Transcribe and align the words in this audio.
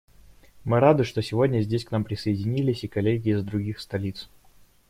Мы 0.63 0.79
рады, 0.79 1.03
что 1.03 1.21
сегодня 1.21 1.61
здесь 1.61 1.85
к 1.85 1.91
нам 1.91 2.03
присоединились 2.03 2.83
и 2.83 2.87
коллеги 2.87 3.33
из 3.35 3.43
других 3.43 3.79
столиц. 3.79 4.29